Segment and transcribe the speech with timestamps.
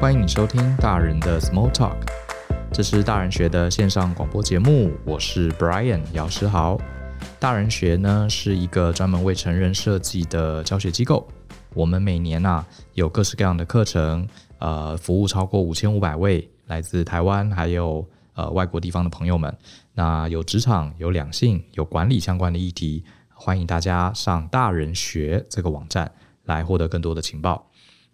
[0.00, 1.94] 欢迎你收听大人的 Small Talk，
[2.72, 6.80] 这是大人学的线上广播节目，我是 Brian 姚诗豪。
[7.38, 11.28] 大人学呢是一个专门为成人设计的教学机构，
[11.74, 14.26] 我们每年啊有各式各样的课程，
[14.58, 19.54] 呃，服务超过五千五百位来自台湾还有呃外国地方的朋友们。
[19.92, 26.10] 那有职场、有两性、有管理相关的议题，欢迎大家上大人学这个网站
[26.44, 27.69] 来获得更多的情报。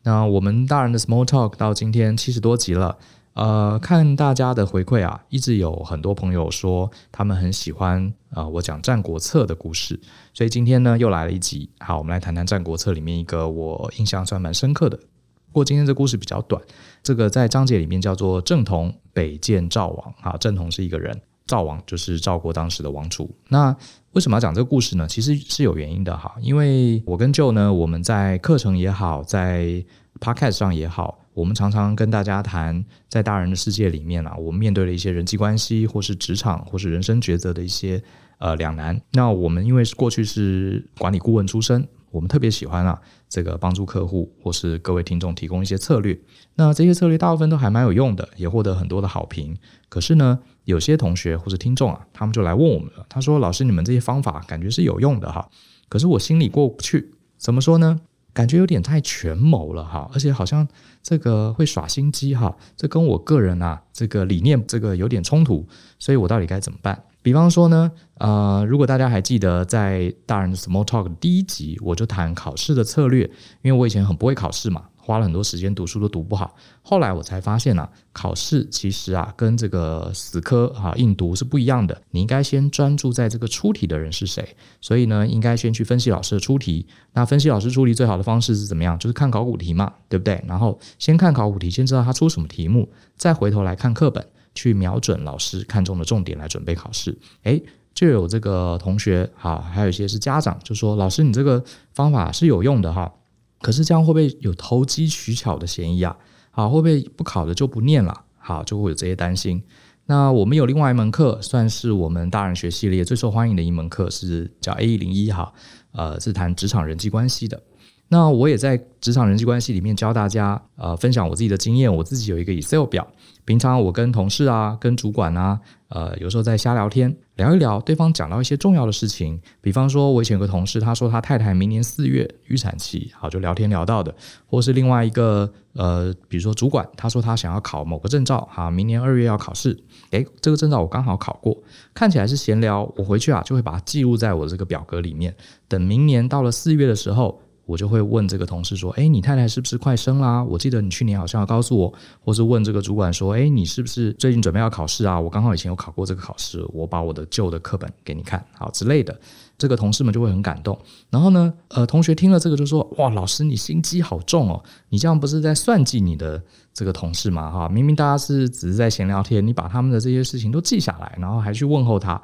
[0.07, 2.97] 那我们大人的 Small Talk 到今天七十多集了，
[3.35, 9.99] 呃，看大家的回馈啊，一直有很多朋友说他们很喜欢啊、我讲《战国策》的故事，
[10.33, 11.69] 所以今天呢又来了一集。
[11.81, 14.97] 好，我们来谈谈《战国策》里面一个我印象算蛮深刻的。
[14.97, 16.63] 不过今天这故事比较短，
[17.03, 20.15] 这个在章节里面叫做郑同北见赵王。
[20.21, 23.29] 啊，郑同是一个人，赵王就是赵国当时的王储。
[23.49, 23.75] 那
[24.13, 25.09] 为什么要讲这个故事呢？
[25.09, 29.85] 其实是有原因的哈，因为我跟 Joe 呢，我们在课程也好，在
[30.21, 38.03] Podcast 上也好，我们常常跟大家谈，在大人的世界里面啊，我们面对了一些人际关系，或是职场，或是人生抉择的一些
[38.39, 39.01] 呃两难。
[39.13, 46.19] 那我们因为是过去是管理顾问出身，我们特别喜欢啊，这个帮助客户或是各位听众提供一些策略。
[46.55, 49.57] 那这些策略大部分都还蛮有用的，也获得很多的好评。
[49.89, 53.05] 可是呢，有些同学或是听众啊，他们就来问我们了。
[53.09, 55.49] 他说：“老师，你们这些方法感觉是有用的哈，
[55.89, 57.13] 可是我心里过不去。
[57.37, 58.01] 怎么说呢？
[58.37, 60.69] 感觉有点太权谋了哈，而且好像
[61.03, 65.67] 这个会耍心机哈，这跟我个人啊这个理念这个有点冲突，
[65.99, 67.03] 所以我到底该怎么办？
[67.23, 73.25] 比方说呢，呃，如果大家还记得在大人的 Small Talk 第一集，我就谈考试的策略，
[73.63, 82.03] 因为我以前很不会考试嘛。”花了很多时间读书都读不好，后来我才发现啊，考试其实啊跟这个死磕啊硬读是不一样的。
[82.11, 86.85] 你应该先专注在这个出题的人是谁，所以呢，应该先去分析老师的出题。
[87.13, 88.99] 那分析老师出题最好的方式是怎么样？
[88.99, 90.43] 就是看考古题嘛，对不对？
[90.49, 97.17] 然后先看考古题，先知道他出什么题目，再回头来看课本，去瞄准老师看中的重点来准备考试。
[97.45, 97.63] 诶，
[97.95, 101.63] 就有这个同学哈，还有一些是家长，就说老师你这个
[101.93, 103.13] 方法是有用的哈。
[103.61, 106.17] 可是这样会不会有投机取巧的嫌疑啊？
[106.51, 108.25] 好，会不会不考的就不念了？
[108.39, 109.63] 好，就会有这些担心。
[110.07, 115.53] 那我们有另外一门课，算是我们大人学系列最受欢迎的一门课，是叫 A 一零一哈，
[115.93, 117.61] 呃，是谈职场人际关系的。
[118.09, 121.93] 那我也在职场人际关系里面教大家，呃，分享我自己的经验。
[121.93, 123.05] 我自己有一个 Excel 表，
[123.45, 125.59] 平常我跟同事啊、跟主管啊，
[125.89, 134.15] 呃，有时候在瞎聊天，聊一聊，对方讲到一些重要的事情，比方说，我以前有个同事，他说他太太明年四月预产期，好，就聊天聊到的，
[134.47, 139.77] 或是另外一个，呃，比如说主管，他说他想要考某个证照，哈，明年二月要考试，
[140.11, 141.57] 诶，这个证照我刚好考过，
[141.93, 145.35] 看起来是闲聊，我回去啊就会把它记录在我这个表格里面，
[145.67, 147.43] 等明年到了四月的时候。
[147.67, 150.43] 我就会问这个同事说：“诶，你太太是不是快生啦？
[150.43, 151.93] 我记得你去年好像要告诉我，
[152.25, 155.21] 或是问这个主管说：诶，你是不是最近准备要考试啊？
[155.21, 159.19] 我刚好以前有考过这个考试，我把我的旧的课本给你看，好之类的。
[159.59, 160.79] 这个同事们就会很感动。
[161.11, 166.41] 然后呢，呃，同学听了这个就说：哇，老师你心机好重哦，你这样不是在算计你的
[166.73, 167.51] 这个同事吗？
[167.51, 172.23] 哈，明明大家是只是在闲聊天，你把他们的这些事情都记下来，然后还去问候他，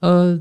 [0.00, 0.40] 呃。”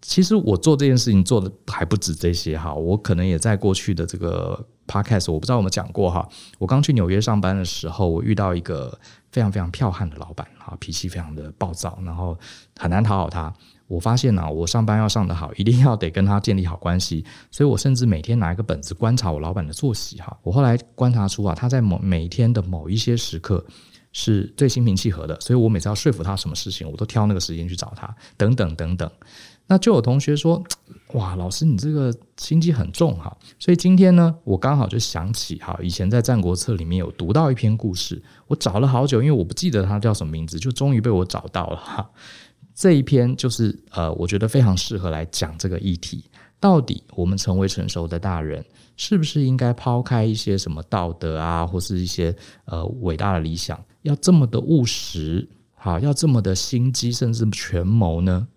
[0.00, 6.26] 其实我做这件事情做的还不止这些哈，我可能也在过去的这个 podcast，我不知道有没有讲过哈。
[6.58, 8.96] 我刚去纽约上班的时候，我遇到一个
[9.32, 12.38] 非常非常剽悍的老板哈，脾气非常的暴躁，然后
[12.78, 13.52] 很难讨好他。
[13.88, 20.36] 我发现呢，我上班要上得好，一定要得跟他建立好关系，所以我甚至每天拿一个本子观察我老板的作息哈。
[20.42, 23.64] 我后来观察出啊，他在某每天的某一些时刻
[24.12, 29.10] 是最心平气和的，所以我每次要说服他什么事情，我都挑那个时间去找他，等等等等。
[29.68, 30.60] 那就有同学说
[31.14, 42.10] ：“哇，老师你这个心机很重哈。”所以今天呢，我刚好就想起哈，以前在《战国策》里面有读到一篇故事，我找了好久，因为我不记得它叫什么名字，就终于被我找到了哈。
[42.74, 46.24] 这一篇就是呃，我觉得非常适合来讲这个议题。
[46.60, 48.64] 到底我们成为成熟的大人，
[48.96, 58.48] 是不是应该抛开一些什么道德啊，或是一些呃伟大的理想，要这么的务实，好，要这么的心机，甚至权谋呢？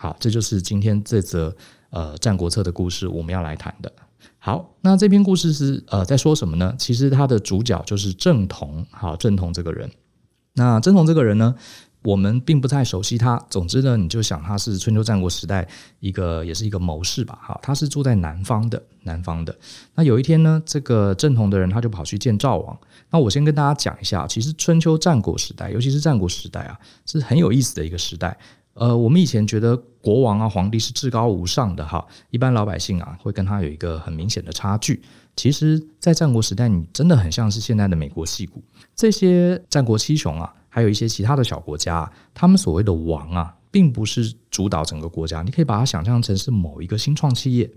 [0.00, 1.52] 好，这就是今天这则
[1.90, 3.92] 呃《战国策》的故事，我们要来谈的。
[4.38, 6.72] 好，那这篇故事是呃在说什么呢？
[6.78, 8.86] 其实它的主角就是郑同。
[8.92, 9.90] 好，郑同这个人，
[10.54, 11.52] 那郑同这个人呢，
[12.02, 13.44] 我们并不太熟悉他。
[13.50, 15.66] 总之呢，你就想他是春秋战国时代
[15.98, 17.36] 一个也是一个谋士吧。
[17.42, 19.52] 好，他是住在南方的，南方的。
[19.96, 22.78] 那有一天呢，这个郑同的人他就跑去见赵王。
[23.10, 28.38] 那我先跟大家讲一下，其实春秋战国时代，尤其是战国时代啊，是很有意思的一个时代。
[28.78, 35.02] 呃，我们以前觉得国王啊、皇帝是至高无上的哈，一般老百姓啊会跟他有一个很明显的差距。
[35.34, 38.62] 其实，在战国时代，你真的很像是现在的美国戏骨，
[38.96, 47.70] 这些战国七雄啊，还有一些其他的小国家，他们所谓的王啊，并不是主导整个国家，你可以把它想象成是某一个新创企业。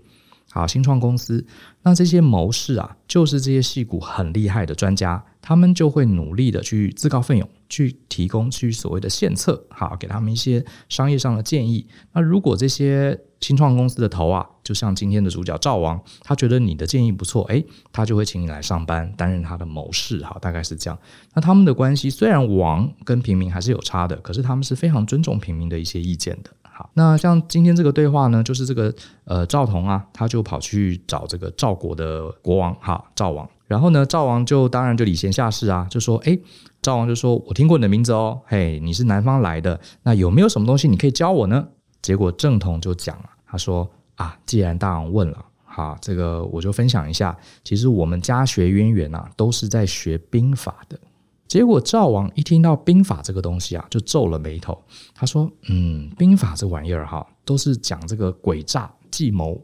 [0.50, 1.44] 好，新创公司，
[1.82, 11.86] 那这些谋士啊，就是这些戏骨很厉害的专家，他们就会努力的去自告奋勇，去提供去所谓的献策，好，给他们一些商业上的建议。
[12.12, 20.96] 那如果这些新创公司的头啊，就像今天的主角赵王，他觉得你的建议不错，诶，他就会请你来上班，担任他的谋士，好，大概是这样。
[21.34, 26.50] 那他们的关系虽然王跟平民还是有差的，可是他们是非常尊重平民的一些意见的。
[26.62, 28.94] 好，那像今天这个对话呢，就是这个
[29.24, 36.38] 呃赵同啊，他就跑去找这个赵国的国王哈赵王，然后呢赵王就当然就礼贤下士啊，就说哎
[36.82, 41.66] 赵王就说，我听过你的名字哦，嘿你是南方来的，那有没有什么东西你可以教我呢？
[42.02, 47.34] 结果郑同就讲了，他说啊既然大王问了，哈这个我就分享一下，
[47.64, 51.00] 其实我们家学渊源啊，都是在学兵法的。
[51.48, 54.78] 结果赵王一听到兵法这个东西啊，就皱了眉头。
[55.14, 59.58] 他说：“嗯，兵法这玩意儿哈，都是讲这个诡诈计谋。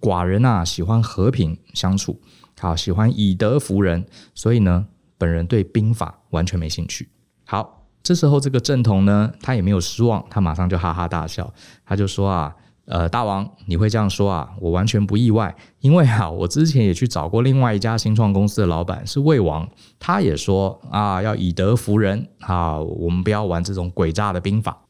[0.00, 2.20] 寡人啊，喜欢和平相处，
[2.58, 4.04] 好喜欢以德服人，
[4.34, 4.86] 所以呢，
[5.18, 7.08] 本人对兵法完全没兴趣。”
[7.44, 11.52] 好，这时候这个郑同呢，他也没有失望，他马上就哈哈大笑，
[11.84, 12.54] 他就说啊。
[12.86, 14.50] 呃，大王，你会这样说啊？
[14.60, 19.66] 我完全不意外，因为啊，我之前也去找过另外一家新创公司的老板是魏王，
[19.98, 24.83] 他也说啊，要以德服人啊，我们不要玩这种诡诈的兵法。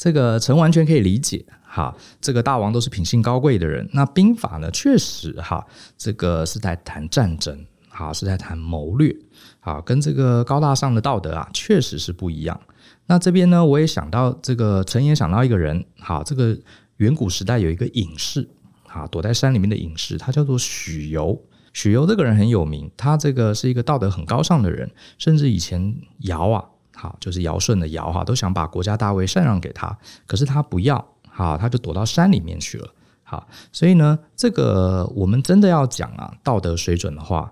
[0.00, 5.62] 这个臣完全可以理解哈，这个大王都是品性高贵的人，那兵法呢，确实哈，
[5.98, 9.14] 这个是在谈战争，哈，是在谈谋略，
[9.60, 12.58] 啊，跟这个高大上的道德啊，确实是不一样。
[13.04, 16.58] 那这边呢，我也想到这个臣也想到一个人，哈，这个。
[17.00, 18.46] 远古时代有一个隐士，
[18.86, 21.42] 啊，躲在山里面的隐士，他叫做许由。
[21.72, 26.62] 许由这个人很有名，他这个是一个道德很高尚的人，甚至以前尧啊，
[27.00, 32.86] 好，就是尧舜的尧哈，都想把国家大位禅让给他，可是他不要，好，他就躲到山里面去了。
[33.22, 37.50] 好，所以呢，这个我们真的要讲啊，道德水准的话，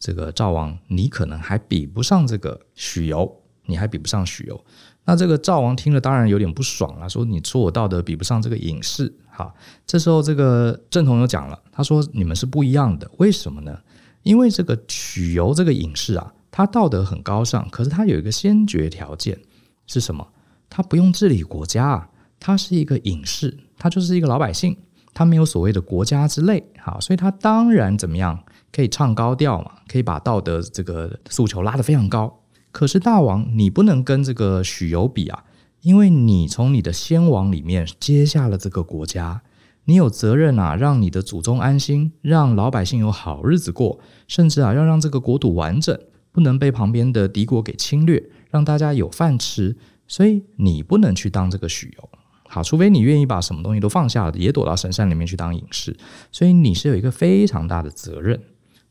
[0.00, 4.64] 这个赵王你可能还比不上这个许由，你还比不上许由。
[5.04, 9.54] 那这个赵王听了当然有点不爽了，说：“你说我道德比不上这个隐士。”好，
[9.86, 13.78] 这时候这个郑同又讲了，他说：“你们是不一样的，为什么呢？
[14.22, 19.38] 因为这个许由这个隐士啊，他道德很高尚，可是他有一个先决条件
[19.86, 20.26] 是什么？
[20.70, 22.08] 他不用治理国家啊，
[22.40, 24.74] 他是一个隐士，他就是一个老百姓，
[25.12, 26.64] 他没有所谓的国家之类。
[26.78, 28.42] 好，所以他当然怎么样
[28.72, 32.40] 可以唱高调嘛，可以把道德这个诉求拉得非常高。”
[32.72, 35.44] 可是大王，你不能跟这个许由比啊，
[35.82, 39.42] 因为你从你的先王里面接下了这个国家，
[39.84, 45.98] 你有责任啊，让你的祖宗安心，让老百姓有好日子过，甚至啊，要让这个国土完整，
[46.36, 49.74] 不能被旁边的敌国给侵略，让大家有饭吃。
[50.06, 52.10] 所以你不能去当这个许由，
[52.46, 55.96] 好，除非你愿意把什么东西都放下了，也躲到深山里面去当隐士。
[56.30, 58.38] 所以你是有一个非常大的责任。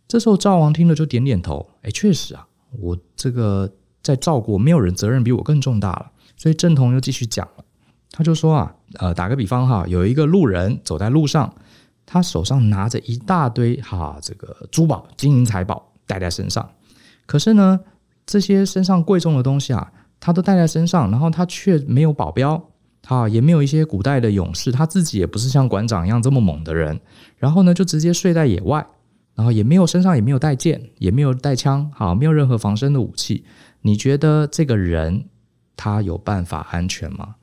[0.07, 2.47] 这时候赵王听了就点点头，哎，确实啊。
[2.79, 3.71] 我这个
[4.01, 6.11] 在赵国，没有人责任比我更重大了。
[6.35, 7.63] 所以郑同又继续讲了，
[8.09, 11.53] 他就说啊，呃，打个比方哈，有一个路人走在路上，
[12.07, 16.67] 他手上拿着一大堆哈这个珠宝、金银财宝带在身上，
[17.25, 17.79] 可是呢，
[18.25, 22.69] 这些身上贵重的东西啊，他都带在身上，然后他却没有保镖，
[23.05, 26.99] 哈，也没有一些古代的勇士，他自己也不是像馆长一样这么猛的人，
[27.37, 28.85] 然后呢，就直接睡在野外。
[29.33, 33.43] 然后也没有身上也没有带剑，也没有带枪，好，没有任何防身的武器。
[33.81, 35.25] 你觉得这个人
[35.75, 37.35] 他有办法安全吗？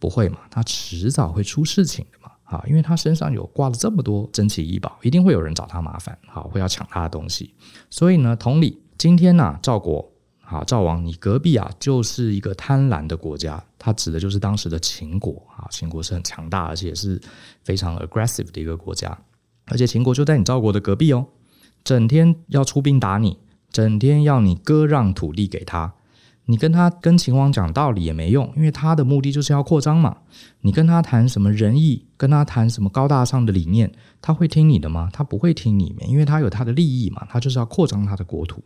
[0.00, 7.54] 不会嘛，他迟早会出事情的嘛，啊，因为他身上有挂了这么多珍奇异宝，一定会有人找他麻烦，好，会要抢他的东西。
[7.90, 17.18] 所以呢，同理，今天呢，赵国，啊，赵王，你隔壁啊，就是一个贪婪的国家，他指的就是当时的秦国啊，秦国是很强大，而且是
[17.64, 19.18] 非常 aggressive 的一个国家。
[19.68, 21.28] 而且秦国就在你赵国的隔壁哦，
[21.82, 23.38] 整天要出兵打你，
[23.70, 25.94] 整天要你割让土地给他，
[26.50, 30.16] 你跟他跟秦王讲道理也没用，因为他的目的就是要扩张嘛。
[30.62, 35.08] 你跟他谈什么仁义，跟他谈什么高大上的理念，他会听你的吗？
[35.12, 38.62] 他不会听你的，因为他有他的利益嘛，他就是要扩张他的国土。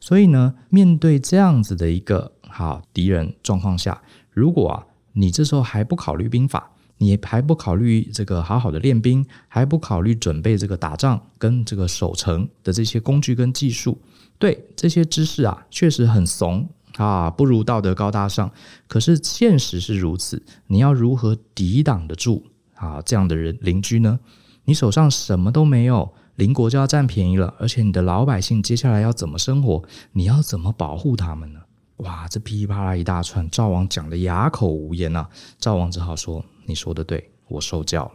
[0.00, 4.00] 所以呢，面对这样子的一个好敌人状况下，
[4.32, 6.70] 如果啊你这时候还不考虑兵法。
[6.98, 13.98] 你还不考虑这个好好的练兵，还不考虑准备这个打仗跟这个守城的这些工具跟技术，
[14.38, 16.66] 对这些知识啊，确实很怂
[16.96, 18.50] 啊，不如道德高大上。
[18.86, 23.00] 可是现实是如此，你要如何抵挡得住啊？
[23.02, 24.18] 这样的人邻居呢？
[24.64, 29.82] 你手上什么都没有，邻国就要占便宜了，而且你的老百姓接下来要怎么生活？
[30.12, 31.60] 你要怎么保护他们呢？
[31.98, 35.30] 哇，这噼里啪啦一大串，赵王讲得哑口无言呐、啊。
[35.58, 38.12] 赵王只好说：“你说的对，我受教了。”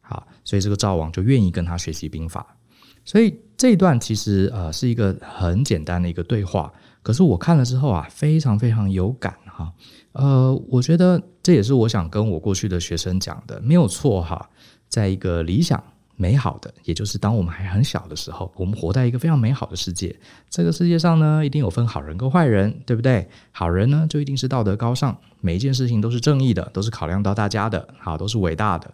[0.00, 2.56] 好，所以这个赵王就愿意跟他学习兵法。
[3.04, 6.72] 所以这一段其实呃是一个很简单的一个对话。
[7.02, 9.72] 可是我看了之后啊，非常非常有感哈。
[10.12, 14.48] 呃，我觉得这也是我想跟我过去的学生讲的，没有错哈。
[14.88, 15.82] 在一个理想
[16.16, 20.14] 美好的，也就是当我们还很小的时候，我们活在一个非常美好的世界。
[20.50, 23.26] 这个世界上呢，一定有分好人跟坏人，对不对？
[23.50, 28.92] 好人呢，就一定是道德高尚，每一件事情都是正义的，都是考量到大家的，好，都是伟大的。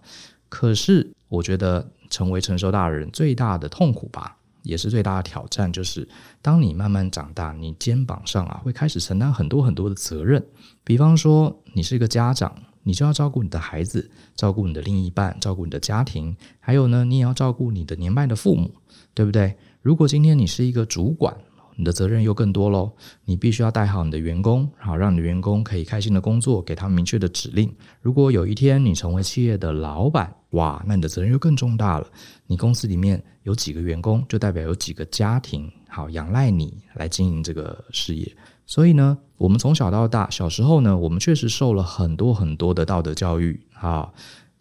[0.48, 4.38] 可是，我觉得成为成熟大人最大的痛苦吧。
[4.62, 6.06] 也是最大的挑战，就是
[6.42, 10.44] 当你慢慢长大，你肩膀上啊会开始承担很多很多的责任。
[10.84, 18.74] 比方说，你是一个家长，你就要照顾你的孩子，照顾你的另一半，照顾你的家庭，还有呢，你也要照顾你的年迈的父母，
[19.14, 19.56] 对不对？
[19.80, 21.36] 如果今天你是一个主管，
[21.78, 22.90] 你的责任又更多喽，
[23.25, 27.73] 你必须要带好你的员工，好让你的员工可以开心的工作，给他们明确的指令。
[28.02, 32.06] 如果有一天你成为企业的老板，哇，那你的责任又更重大了。
[32.49, 38.37] 你公司里面有几个员工，就代表有几个家庭，好仰赖你来经营这个事业。
[38.66, 44.11] 所以呢，我们从小到大，小时候呢，我们确实受了很多很多的道德教育，啊，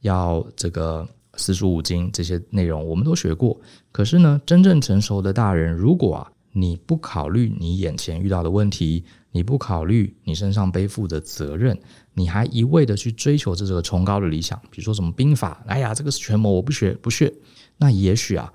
[0.02, 3.60] 要这个四书五经这些内容，我们都学过。
[3.92, 11.80] 可是呢，真正成熟的大人，如果啊，你不考虑你眼前遇到的问题，你不考虑你身上背负的责任，
[12.16, 17.32] 你还一味的去追求这个崇高的理想，比如说什么兵法，哎呀，这个是权谋，我不学不学。
[17.78, 18.52] 那也许啊，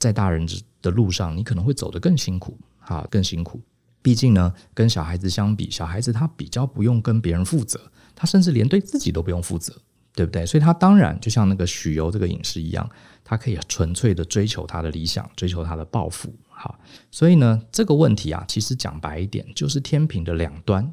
[0.00, 0.44] 在大人
[0.82, 3.60] 的路上，你可能会走得更辛苦啊，更辛苦。
[4.02, 7.80] 毕竟呢，跟小孩子相比，小孩子他比较不用跟别人负责，
[8.16, 9.72] 他甚至连对自己都不用负责，
[10.14, 10.46] 对不对？
[10.46, 12.88] 所以他当然就像那个许攸这个隐士一样，
[13.24, 16.32] 他可以纯粹的追求他的理想，追求他的抱负。
[16.48, 16.78] 好，
[17.10, 20.92] 所以呢，这个问题啊，其实讲白一点，就是天平的两端。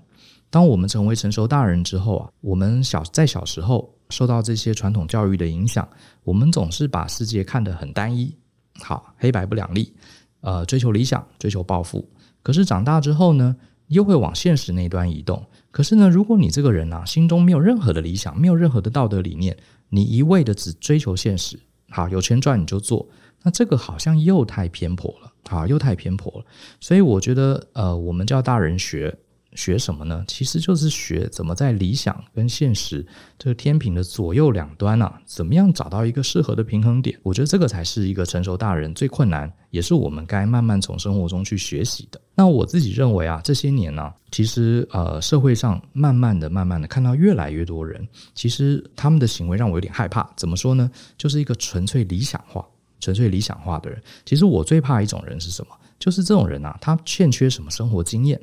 [0.49, 5.87] 当我们成为成熟大人之后啊，我们小在小时候受到这些传统教育的影响，
[6.23, 8.35] 我们总是把世界看得很单一，
[8.79, 9.93] 好，黑白不两立，
[10.41, 12.09] 呃，追求理想，追求抱负。
[12.43, 13.55] 可是长大之后呢，
[13.91, 15.45] 又会往现实那端移动。
[15.69, 19.55] 可是呢，如果你这个人啊，心中没有任何的理想，没有任何的道德理念，
[19.89, 23.07] 你一味的只追求现实，好，有钱赚你就做。
[23.43, 26.45] 那这个好像又太偏颇了，好，又太偏颇了。
[26.79, 29.17] 所以我觉得，呃，我们叫大人学
[29.53, 30.23] 学什么呢？
[30.27, 33.05] 其实就是学怎么在理想跟现实
[33.37, 37.17] 这个天平的左右两端啊，怎么样找到一个适合的平衡点。
[37.23, 42.19] 我觉得这个才是一个成熟大人最困难，也是我们该慢慢从生活中去学习的。
[42.35, 50.29] 那我自己认为啊，这些年呢，其实呃，社会上慢慢的、慢慢的看到越来越多人，其实他们的行为让我有点害怕。
[50.35, 50.89] 怎么说呢？
[51.17, 52.65] 就是一个纯粹理想化。
[52.99, 55.75] 纯粹理想化的人，其实我最怕一种人是什么？
[55.97, 58.39] 就是这种人啊，他欠缺什么生活经验。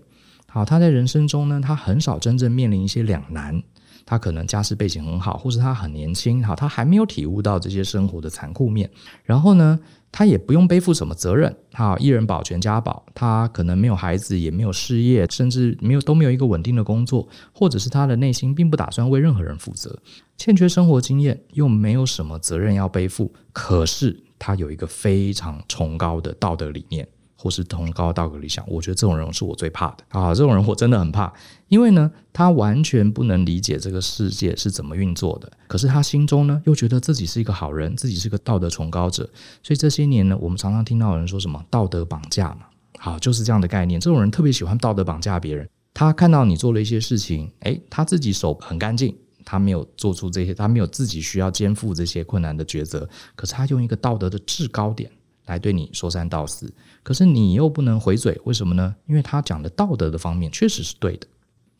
[0.58, 3.62] 好，他在人生中呢，他很少真正面临一些两难。
[4.04, 8.90] 他可能家世背景很好，或是他很年轻，好，他还没有体悟到这些生活的残酷面。
[9.22, 9.78] 然后呢，
[10.10, 11.54] 他也不用背负什么责任。
[11.74, 19.96] 好，一人保全家保，他可能没有孩子，也没有事业，甚至没有都没有一个稳定的工作，或者是他的内心并不打算为任何人负责，
[20.36, 23.32] 欠缺生活经验，又没有什么责任要背负。
[23.52, 24.24] 可是。
[24.40, 27.04] 他有一个非常崇高的道德理念，
[27.40, 30.35] 或是崇高道德理想，我觉得这种人是我最怕的啊！
[30.35, 31.33] 这种人我真的很怕，
[31.68, 39.23] 因为呢，他完全不能理解这个世界是怎么运作的，可是他心中呢，又觉得自己是一个好人，自己是个道德崇高者，
[39.62, 42.62] 所以这些年呢，我们常常听到有人说什么道德绑架嘛，
[42.99, 44.00] 好，就是这样的概念。
[44.00, 49.16] 这种人特别喜欢道德绑架别人，他看到你做了一些事情，诶，他自己手很干净。
[49.50, 53.09] 他没有做出这些，他没有自己需要肩负这些困难的抉择。
[53.35, 55.11] 可是他用一个道德的制高点
[55.52, 58.94] 来对你说三道四，可是你又不能回嘴，为什么呢？
[59.06, 61.26] 因为他讲的道德的方面确实是对的，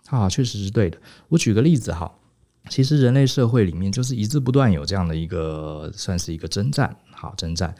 [0.09, 0.99] 啊，确实是对的。
[1.29, 2.11] 我举个例子哈，
[2.69, 7.75] 其实人类社会里面就是一直不断有这样的一个，算是一个征战，好征战。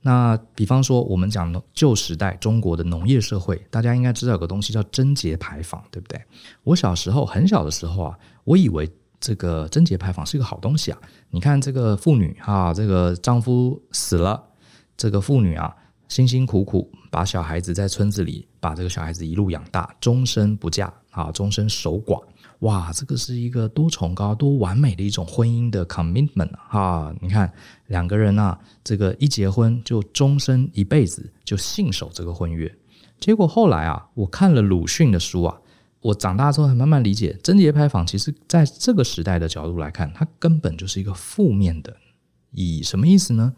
[0.00, 6.20] 那比方说我们讲旧时代中国的农业社会，大家应该知道有个东西叫贞节牌坊，对不对？
[6.64, 8.90] 我小时候很小的时候啊，我以为。
[9.24, 10.98] 这个贞节牌坊是一个好东西啊！
[11.30, 14.42] 你看这个妇女哈，这个丈夫死了，
[15.02, 15.74] 这个妇女啊，
[16.06, 22.22] 辛辛苦苦把小孩子在村子里把这个小孩子一路养大，终身不嫁啊，终身守寡。
[22.60, 27.12] 哇，这个是一个多崇高、多完美的一种婚姻的 commitment 啊！
[27.20, 27.52] 你看
[27.88, 32.72] 两个人啊，这个一结婚就终身一辈子就信守这个婚约。
[33.18, 35.58] 结果后来啊，我看了鲁迅的书啊。
[36.00, 41.96] 我长大之后才慢慢理解，贞节牌坊其实在这个时代的角度来看，它根本就是一个负面的
[42.52, 42.84] 意义。
[42.84, 43.52] 什么意思呢？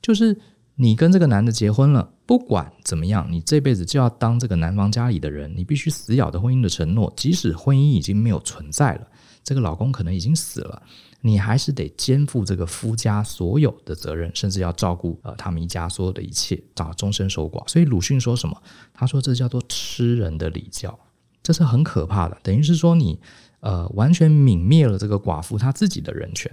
[0.00, 0.38] 就是
[0.80, 9.08] 你跟这个男的结婚了，不管怎么样，你这辈子就要当这个男方家里的人，你必须死咬着婚姻的承诺，即使婚姻已经没有存在了，
[9.42, 10.80] 这个老公可能已经死了，
[11.20, 17.66] 你还是得肩负这个夫家所有的责任，甚至要照顾呃他们一家所有的一切，到终身守寡。
[17.68, 18.56] 所以鲁迅说什么？
[18.94, 20.96] 他说这叫做吃人的礼教。
[21.42, 23.18] 这是很可怕的，等于是说你
[23.60, 26.52] 呃完全泯灭了这个寡妇她自己的人权。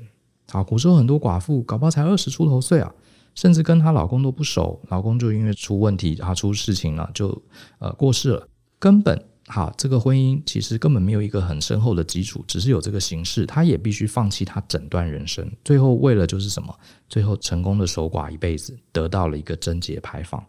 [0.50, 2.94] 好，古时候很多寡妇搞不好才二十出头岁啊，
[3.36, 7.40] 甚至跟她老公都不熟，老公就因为出问题，啊出事情了，就
[7.78, 8.48] 呃过世了。
[8.80, 16.76] 根本哈，这个婚姻其实根本没有一个很深厚的基础，只是有这个形式，她也必须放弃她整段人生，最后为了就是什么？
[17.08, 20.44] 最后成功的守寡一辈子，得到了一个贞节牌坊。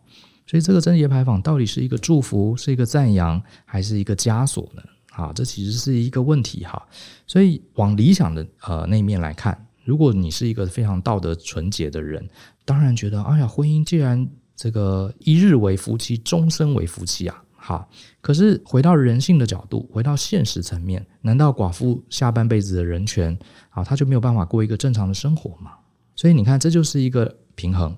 [0.46, 4.82] 所以这个贞节牌坊到底是一个祝福，是一个赞扬，还是一个枷锁呢？
[5.12, 6.86] 啊，这其实是一个问题哈。
[7.26, 12.28] 所以往理想的呃那一面来看，如果你是一个非常道德纯洁的人，
[12.64, 17.88] 当然觉得哎呀，婚姻既然这个一日为夫妻，终身为夫妻啊，哈。
[18.20, 23.38] 可是回到人性的角度，回到现实层面，难道寡妇下半辈子的人权
[23.70, 25.72] 啊，他就没有办法过一个正常的生活吗？
[26.16, 27.96] 所以你看，这就是一个平衡。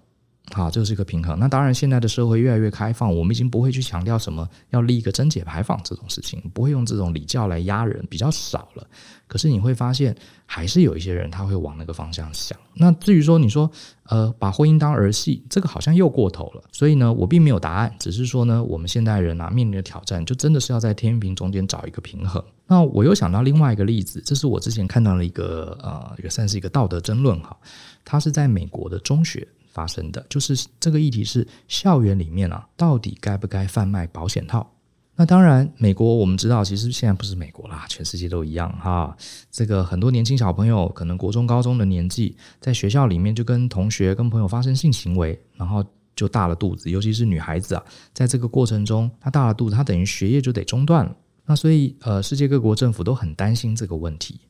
[0.54, 1.38] 好，这是一个平衡。
[1.38, 8.86] 那当然，现在的社会越来越开放，我们已经不会去强调什么要立一个贞节牌坊这种事情，不会用这种礼教来压人，比较少了。
[9.26, 12.58] 可是你会发现，还是有一些人他会往那个方向想。
[12.74, 13.70] 那至于说你说，
[14.04, 16.62] 呃，把婚姻当儿戏，这个好像又过头了。
[16.72, 22.42] 所以呢，我并没有答案，只是说呢，我们现代人啊面临的挑战，就真的是要在天平中间找一个平衡。
[22.66, 27.54] 那我又想到另外一个例子，这是我之前看到了一个呃，也算是一个道德争论哈，
[28.02, 29.46] 他是在美国的中学。
[29.78, 34.68] 发生的就是这个议题是校园里面啊，到底该不该贩卖保险套？
[35.14, 39.16] 那当然，美国我们知道，其实现在不是美国啦，全世界都一样哈。
[39.52, 45.84] 这个很多年轻小朋友可能国中、高中的年纪，在学校里面就跟同学、跟朋友发生性行为，然后
[46.16, 51.16] 就大了肚子，尤其是女孩子啊，在这个过程中，她大了肚子，她等于学业就得中断了。
[51.46, 54.40] 那所以呃，世界各国政府都很担心这个问题，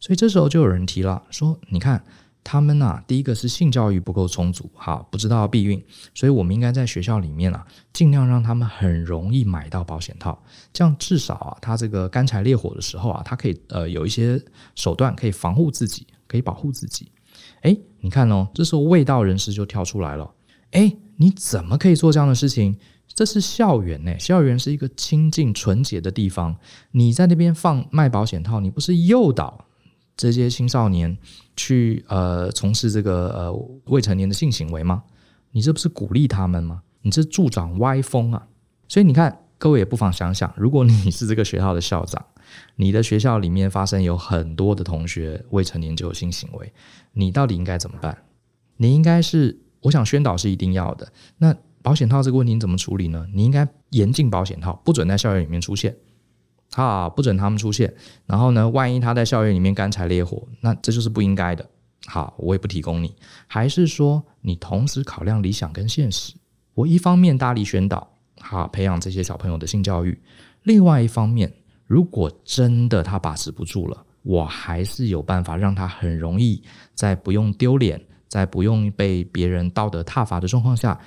[0.00, 2.02] 所以这时候就有人提了，说你看。
[2.42, 5.82] 他们啊，第一个是性教育不够充足，哈，不知道避孕，
[6.14, 14.42] 所以我们应该在学校里面啊，尽量让他们很容易买到保险套，这样至少啊，他这个干柴烈火的时候啊，他可以呃有一些
[14.74, 17.10] 手段可以防护自己，可以保护自己。
[17.62, 20.30] 哎，你看哦，这时候卫道人士就跳出来了，
[20.72, 22.76] 哎，你怎么可以做这样的事情？
[23.12, 26.56] 这是校园呢，校园是一个清净纯洁的地方，
[26.92, 29.66] 你在那边放卖保险套，你不是诱导
[30.20, 31.16] 这些青少年
[31.56, 33.52] 去呃从事这个呃
[33.86, 35.02] 未成年的性行为吗？
[35.52, 36.82] 你这不是鼓励他们吗？
[37.00, 38.46] 你这助长歪风啊！
[38.86, 42.22] 所以你看，各位也不妨想想，如果你是这个学校的校长，
[42.76, 46.70] 你的学校里面发生有很多的同学未成年就有性行为，
[47.14, 48.18] 你到底应该怎么办？
[48.76, 51.10] 你应该是，我想宣导是一定要的。
[51.38, 53.26] 那保险套这个问题你怎么处理呢？
[53.32, 55.96] 你应该严禁保险套，不准在校园里面出现。
[56.74, 57.94] 啊，不准他们出现。
[58.26, 61.68] 然后呢，万一他在校园里面干柴烈火，那这就是不应该的。
[62.06, 63.14] 好，我也不提供你。
[63.46, 66.34] 还是说，你同时考量理想跟现实？
[66.74, 68.08] 我一方面大力宣导，
[68.40, 70.14] 好，培养这些小朋友的性教育；
[70.62, 71.52] 另外一方面，
[71.86, 76.62] 如果真的他把持不住了，我还是有办法让他很容易
[76.94, 80.98] 在不用丢脸、在不用被别人道德挞伐的状况下，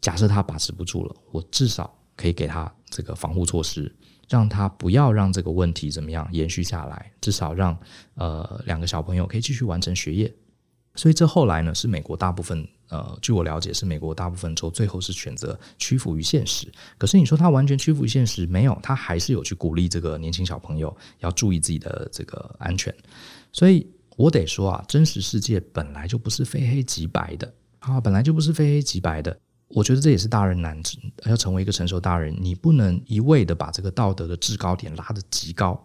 [0.00, 3.92] 假设他把持不住了，我至少可以给他这个防护措施。
[4.28, 7.76] 让他不要让这个问题怎么样延续下来，至少让
[8.14, 10.32] 呃两个小朋友可以继续完成学业。
[10.94, 16.66] 所以这后来呢，是美国大部分呃，据我了解，是美国大部分州最后是选择屈服于现实。
[16.96, 18.78] 可是你说他完全屈服于现实没有？
[18.82, 22.94] 他还是有去鼓励这个年轻小朋友要注意自己的这个安全。
[23.52, 29.38] 所以我得说啊，真实世界本来就不是非黑即白的啊，本来就不是非黑即白的。
[29.74, 30.80] 我觉得这也是大人难，
[31.24, 35.82] 要成为一个成熟大人，你不能一味的把这个道德的制高点拉得极高，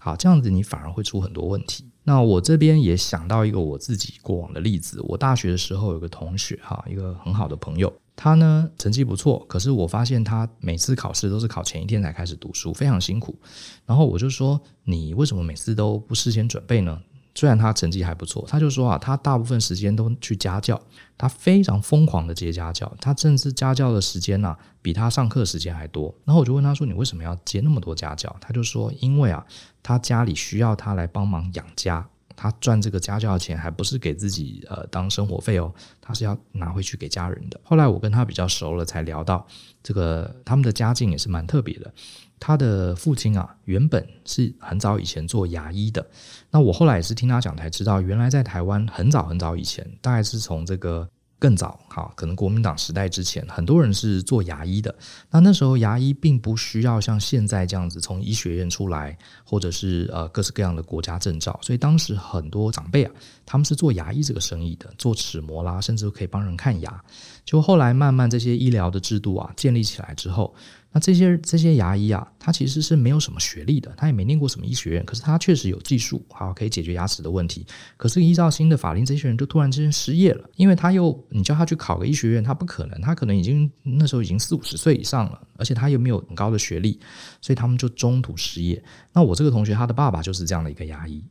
[0.00, 1.90] 好，这样子你反而会出很多问题。
[2.04, 13.36] 那我这边也想到一个我自己过往的例子，我大学的时候有个同学哈，一个很好的朋友，他呢成绩不错，可是我发现他每次考试都是考前一天才开始读书，非常辛苦。
[13.84, 17.00] 然后我就说，你为什么每次都不事先准备呢？
[17.36, 20.80] 虽然他成绩还不错，他就说啊，他大部分时间都去家教，
[21.18, 26.12] 他非常疯狂的接家教，他甚至家教的时间呐、啊，比他上课时间还多。
[26.24, 29.44] 然后我就问他说：“你为什么要接那么多家教？”他就说：“因为啊，
[29.82, 35.70] 他家里需要他来帮忙养家，他赚这个家教的钱还不是给自己呃当生活费哦，
[36.00, 39.46] 他是要拿回去给家人的。”后来我跟他比较熟了，才聊到
[39.82, 41.92] 这个他们的家境也是蛮特别的。
[42.38, 46.06] 他的父亲啊，原本是很早以前做牙医的。
[46.50, 51.08] 那我后来也是听他讲才知道，原来在台湾很早很早以前，大概是从这个。
[51.38, 54.92] 更早，哈，可能国民党时代之前，很多人是做牙医的。
[55.30, 61.60] 那那时候牙医并不需要像现在这样子从医学院出来，或者是呃各式各样的国家证照。
[61.62, 63.12] 所以当时很多长辈啊，
[63.44, 67.04] 他们是做牙医这个生意的，做齿模啦，甚至可以帮人看牙。
[67.44, 70.54] 就后来慢慢这些医疗的制度啊建立起来之后。
[70.96, 77.66] 那这些这些牙医啊，他其实是没有什么学历的，他也没念过什么医学院，可是他确实有技术，好可以解决牙齿的问题。
[77.98, 86.98] 可是依照新的法令，这些人就突然之间失业了，因为他又你叫他去考个医学院，他不可能，他可能已经那时候已经四五十岁以上了，而且他又没有很高的学历，
[87.42, 88.82] 所以他们就中途失业。
[89.12, 91.22] 那我这个同学，他的爸爸就是这样的一个牙医，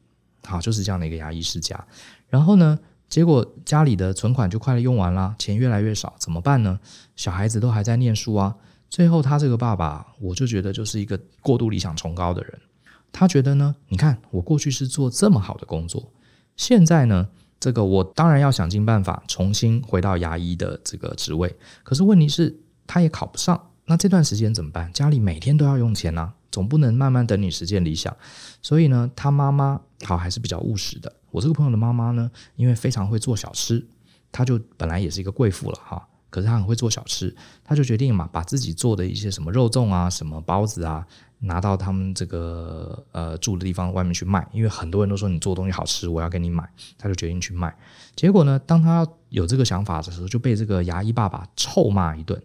[0.43, 1.83] 好，就是这样的一个牙医世家。
[2.29, 2.77] 然后呢，
[3.09, 6.79] 结果家里的存款就快用完了，钱越来越少，怎么办呢？
[7.15, 8.55] 小孩子都还在念书啊。
[8.95, 12.61] 最后，他这个爸爸，我就觉得就是一个过度理想崇高的人。
[13.11, 16.13] 他觉得呢，你看我过去是做这么好的工作，
[16.55, 17.27] 现在呢，
[17.59, 21.53] 这个我当然要想尽办法重新回到牙医的这个职位。
[21.83, 23.61] 可是问题是，他也考不上。
[23.83, 24.89] 那这段时间怎么办？
[24.93, 28.15] 家里每天都要用钱啊，总不能慢慢等你实现理想。
[28.61, 31.11] 所以呢，他妈妈好还是比较务实的。
[31.31, 33.85] 我这个朋友的妈妈呢，因为非常会做小吃，
[34.31, 36.07] 她就本来也是一个贵妇了哈。
[36.35, 41.07] 可是他很会做小吃，他就决定嘛，把自己做的一些什么肉粽啊、什么包子啊，
[41.39, 44.45] 拿到他们这个呃住的地方外面去卖。
[44.51, 47.73] 因为很多人都说你做东西好吃，我要给你买，他就决定去卖。
[48.17, 52.37] 结果呢，当他有这个想法的时候，就被这个牙医爸爸臭骂一顿，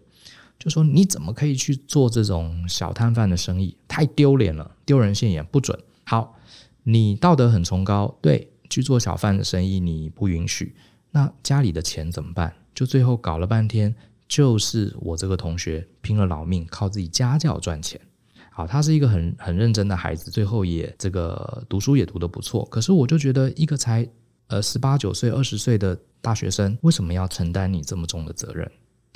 [0.57, 3.75] 就说你怎么可以去做这种小摊贩的生意？
[3.89, 5.77] 太丢脸了，丢人现眼，不准。
[6.05, 6.37] 好，
[6.83, 10.73] 你道德很崇高，对，去做小贩的生意你不允许，
[11.11, 12.53] 那家里的钱怎么办？
[12.81, 13.93] 就最后搞了半天，
[14.27, 18.01] 就是我这个同学拼了老命，靠自己家教赚钱。
[18.49, 22.65] 好，他是一个很很认真的孩子，最后也这个读书也读得不错。
[22.71, 24.09] 可是我就觉得，一个才
[24.47, 28.67] 呃十八九岁、二十岁的大学生，为什么要承担你这么重的责任？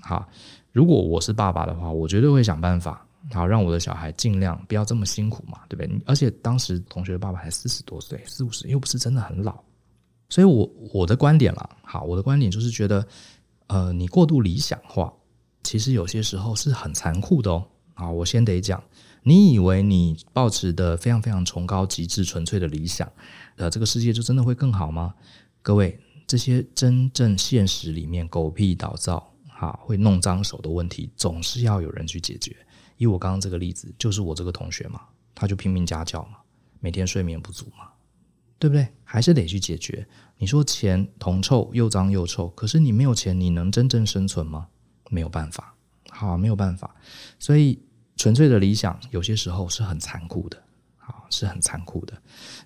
[0.03, 0.29] 好，
[0.71, 6.01] 如果我是爸爸的话，我绝对会想办法，好让我的小孩尽量不要这么辛苦嘛，对不对？
[6.05, 9.59] 而且当时同学的爸爸才四十多岁，四五十又不是真的很老，
[10.29, 13.03] 所以我我的观点啦，好，我的观点就是觉得。
[13.67, 15.13] 呃，你过度理想化，
[15.63, 17.67] 其实有些时候是很残酷的哦。
[17.95, 18.83] 啊，我先得讲，
[19.23, 23.09] 你以为你抱持的非常非常崇高、极致、纯粹的理想，
[23.55, 25.15] 呃，这个世界就真的会更好吗？
[25.61, 25.97] 各位，
[26.27, 32.53] 这些真正现实里面狗屁倒灶、哈，会弄脏手的问题，总是要有人去解决。
[32.97, 34.99] 以我刚刚这个例子，就是我这个同学嘛，
[35.33, 36.39] 他就拼命家教嘛，
[36.81, 37.87] 每天睡眠不足嘛。
[38.57, 38.87] 对不对？
[39.03, 40.07] 还是得去解决。
[40.37, 44.67] 你说钱铜臭又脏又臭，可是你没有钱，你能真正生存吗？
[45.09, 45.75] 没有办法，
[46.09, 46.95] 好，没有办法。
[47.39, 47.79] 所以
[48.17, 50.61] 纯粹的理想有些时候是很残酷的，
[50.97, 52.13] 好，是很残酷的。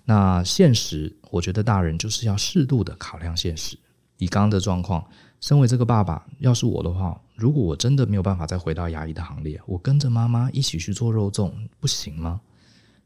[0.04, 3.78] 那现实，我觉得大人就是要适度的考量现实。
[4.18, 5.06] 以刚刚的状况，
[5.40, 12.40] 身为这个爸爸，要是我的话，如果我真的没有办法再回到牙医的行列，我跟着妈妈一起去做肉粽，不行吗？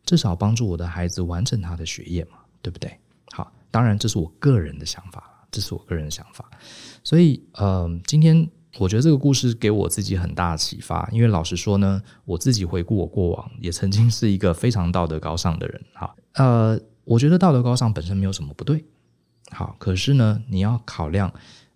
[0.05, 2.39] 至少帮助我的孩子完成他的学业嘛。
[2.65, 2.99] 对不对？
[3.31, 6.51] 好，当然这是我个人的想法，这是我个人的想法。
[7.03, 8.49] 所以，嗯、呃，今天
[8.79, 11.07] 我觉得这个故事给我自己很大的启发。
[11.13, 15.85] 因为老实说呢，我自己回顾我过往，也曾经是一个非常道德高尚的人。
[15.93, 18.83] 好，呃，我觉得道德高尚本身没有什么不对。
[19.51, 21.31] 好，可是呢，你要考量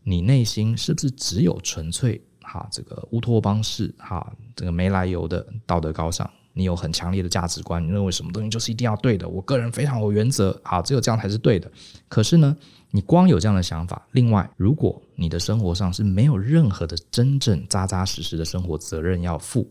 [0.05, 6.29] 你内心是不是只有纯粹哈这个乌托邦式哈这个没来由的道德高尚。
[6.59, 9.29] 你有很强烈的价值观，你认为什么东西就是一定要对的。
[9.29, 11.71] 我个人非常有原则，好，只有这样才是对的。
[12.09, 12.57] 可是呢，
[12.91, 19.71] 你光有这样的想法，另外，如果你的生活上是没有任何的真正扎扎实实的生活责任要负，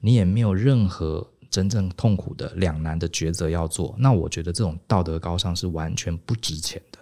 [0.00, 6.98] 你也没有任何真正痛苦的两难的抉择要做，那我觉得这种道德高尚是完全不值钱的。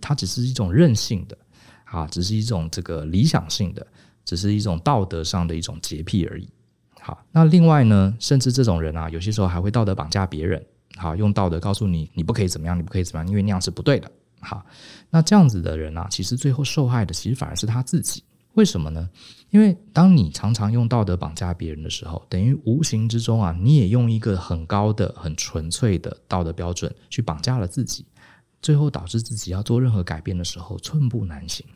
[0.00, 1.38] 它只是一种任性的，
[1.84, 3.86] 啊，只是一种这个理想性的，
[4.24, 6.48] 只是一种道德上的一种洁癖而已。
[7.04, 10.64] 好，那另外呢，甚至这种人啊，有些时候还会道德绑架别人，
[10.96, 14.08] 好，用道德告诉你你不可以怎么样，你不可以怎么样，因为那样是不对的。
[14.40, 14.64] 好，
[15.10, 18.22] 那这样子的人啊，其实最后受害的其实反而是他自己。
[18.54, 19.08] 为什么呢？
[19.50, 28.06] 因为当你常常用道德绑架别人的时候，等于无形之中啊，你也用一个很高的、很纯粹的道德标准去绑架了自己，
[28.60, 31.66] 最后导致自己要做任何改变的时候寸步难行，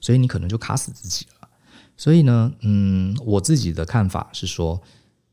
[0.00, 1.37] 所以你可能就卡死自己了。
[1.98, 4.80] 所以呢，嗯，我自己的看法是说，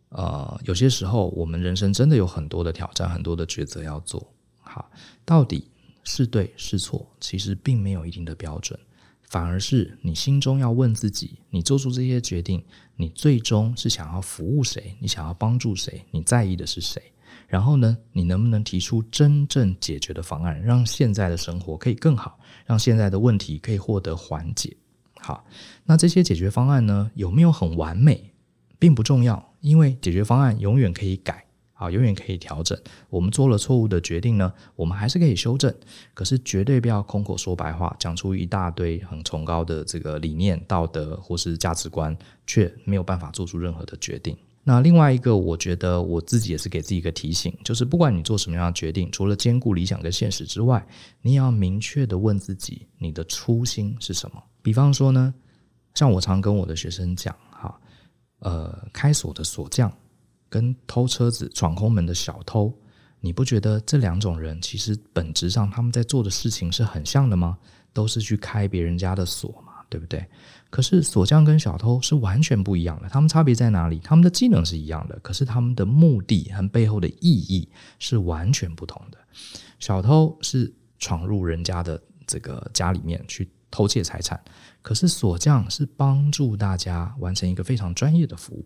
[0.09, 4.33] 呃，有些时候我们人生真的有很多的挑战，很多的抉择要做。
[4.59, 4.89] 好，
[5.23, 5.69] 到底
[6.03, 8.77] 是对是错，其实并没有一定的标准。
[9.21, 12.63] 反而是你心中要问自己：你做出这些决定，
[12.95, 14.95] 你最终是想要服务谁？
[14.99, 16.03] 你想要帮助谁？
[16.11, 17.01] 你在意的是谁？
[17.47, 24.75] 然后呢，你能不能提出真正解决的方案，让现在的生活可以更好，让现在的问题可以获得缓解？
[25.25, 25.43] 好，
[25.85, 28.31] 那这些解决方案呢，有没有很完美，
[28.77, 32.79] 并不重要，因为解决方案永远可以改，好，永远可以调整。
[33.09, 35.73] 我们做了错误的决定呢，我们还是可以修正。
[36.13, 44.37] 可是绝对不要空口说白话，讲出一大堆很崇高的这个理念、道德或是价值观，却没有办法做出任何的决定。
[44.63, 50.85] 那另外一个，我觉得我自己也是给自己一个提醒，就是不管你做什么样的决定，除了兼顾理想跟现实之外，
[51.23, 54.43] 你也要明确的问自己，你的初心是什么？
[54.65, 55.31] 比方说呢，
[55.93, 57.79] 像我常跟我的学生讲，哈，
[58.39, 59.95] 呃，开锁的锁匠
[60.49, 62.73] 跟偷车子闯空门的小偷，
[63.19, 67.59] 你不觉得这两种人其实本质上他们在做的事情是很像的吗？
[67.93, 69.73] 都是去开别人家的锁嘛。
[69.87, 70.25] 对不对？
[70.71, 73.99] 可是锁匠跟小偷是完全不一样的，他们差别在哪里？
[73.99, 79.17] 他们的技能是一样的，可是他们的目的和背后的意义是完全不同的。
[79.79, 84.41] 小偷是闯入人家的这个家里面去偷窃财产，
[84.81, 88.65] 可是锁匠是帮助大家完成一个非常专业的服务。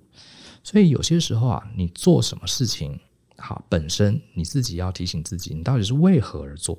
[0.63, 2.99] 所以有些时候啊，你做什么事情，
[3.37, 6.77] 好，本身你自己要提醒自己，你到底是为何而做。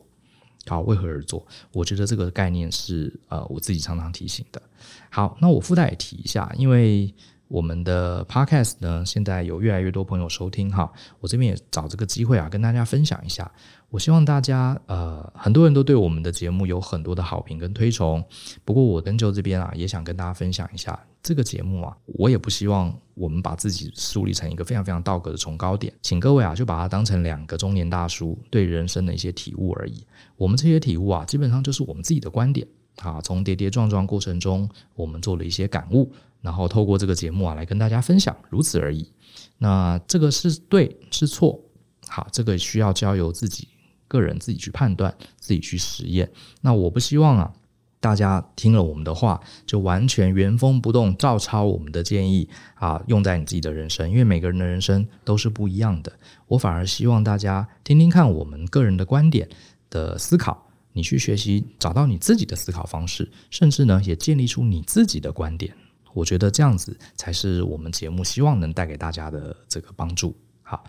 [0.66, 1.44] 好，为何而做？
[1.72, 4.62] 我觉得这个概念是呃，我自己常常提醒的。
[5.10, 7.12] 好，那我附带也提一下，因为
[7.50, 13.50] 我们的 Podcast 呢，现在有越来越多朋友收听哈，我这边也找这个机会啊，跟大家分享一下。
[13.88, 18.24] 我希望大家呃，很多人都对我们的节目有很多的好评跟推崇，
[18.64, 20.96] 不过我跟 Joe 这边啊，也想跟大家分享一下。
[21.20, 30.06] 这个节目啊，我也不希望我们把自己树立成一个非常非常道德的崇高点，请各位啊，就把它当成两个中年大叔对人生的一些体悟而已。
[30.36, 32.64] 我们这些体悟啊，基本上就是我们自己的观点
[33.02, 36.10] 啊，从跌跌撞撞过程中，我们做了一些感悟，
[36.40, 39.10] 然后透过这个节目啊，来跟大家分享，如此而已。
[39.58, 41.60] 那这个是对是错，
[42.08, 43.68] 好，这个需要交由自己
[44.06, 46.30] 个人自己去判断，自己去实验。
[46.60, 47.52] 那我不希望啊。
[48.02, 54.10] 大家听了我们的话，就完全原封不动照抄我们的建议啊，用在你自己的人生。
[54.10, 56.10] 因为每个人的人生都是不一样的，
[56.46, 59.46] 我反而希望大家听听看我们个人的观点
[59.90, 65.74] 的思考，你去学习，找到你自己的思考方式，甚至呢，也建立出你自己的观点。
[66.12, 70.36] 我觉得这样子才是我们节目希望能带给大家的这个帮助。
[70.62, 70.84] 好。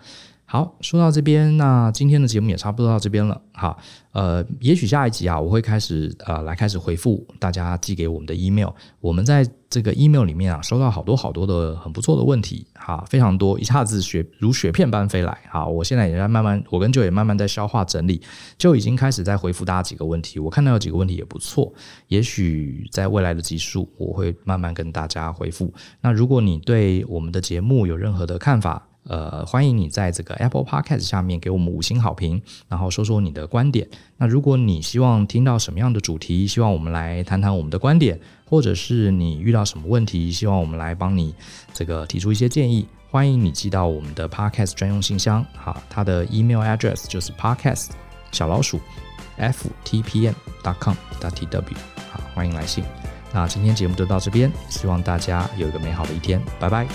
[0.52, 3.42] 好，说到这边，那今天的节目也差不多到这边了。
[3.54, 3.80] 好，
[4.12, 8.68] 呃，也许下一集啊，我会开始呃来开始回复大家寄给我们的 email。
[9.00, 15.38] 我们在这个 email 里面啊，收到好多好多的很不错的问题，哈，非常多，一下子雪如雪片般飞来。
[15.50, 18.22] 好，我现在也在慢慢，我跟 Joe 也慢慢在消化整理，
[18.58, 20.38] 就已经开始在回复大家几个问题。
[20.38, 21.72] 我看到有几个问题也不错，
[22.10, 25.74] 也许在未来的集数，我会慢慢跟大家回复。
[26.02, 33.88] 那如果你对我们的节目有任何的看法，呃，欢迎你在这个 Apple Podcast 下面给我们五星好评，然后说说你的观点。
[34.18, 41.34] 那如果你希望听到什么样的主题，希望我们来谈谈我们的观点，或者是你遇到什么问题，希望我们来帮你
[41.74, 47.90] 这个提出一些建议，欢迎你寄到我们的 Podcast 专用信箱，好，它的 email address 就是 Podcast
[48.32, 48.80] 小老鼠
[49.40, 51.76] ftpm dot com dot tw，
[52.12, 52.84] 好，欢迎来信。
[53.34, 56.86] 那今天节目就到这边，希望大家有一个美好的一天，拜拜。